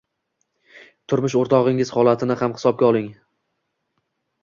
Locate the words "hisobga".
2.59-2.91